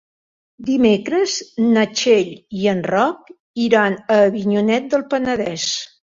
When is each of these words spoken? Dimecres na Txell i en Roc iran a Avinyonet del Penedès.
Dimecres 0.67 1.33
na 1.75 1.83
Txell 1.99 2.31
i 2.61 2.65
en 2.71 2.81
Roc 2.91 3.29
iran 3.65 3.97
a 4.15 4.17
Avinyonet 4.31 4.89
del 4.95 5.05
Penedès. 5.13 5.67